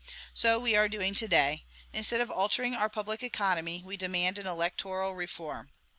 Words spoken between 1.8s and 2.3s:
instead